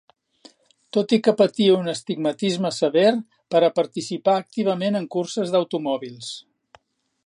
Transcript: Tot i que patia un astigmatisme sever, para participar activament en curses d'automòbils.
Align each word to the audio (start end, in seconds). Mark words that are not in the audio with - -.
Tot 0.95 1.11
i 1.17 1.19
que 1.27 1.33
patia 1.41 1.75
un 1.81 1.91
astigmatisme 1.93 2.73
sever, 2.79 3.13
para 3.57 3.73
participar 3.79 4.39
activament 4.41 5.01
en 5.03 5.09
curses 5.17 5.57
d'automòbils. 5.57 6.37